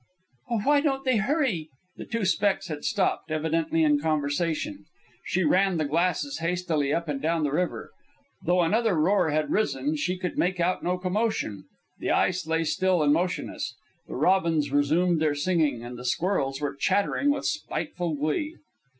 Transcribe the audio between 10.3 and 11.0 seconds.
make out no